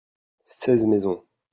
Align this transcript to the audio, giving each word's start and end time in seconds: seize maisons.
seize 0.55 0.87
maisons. 0.87 1.21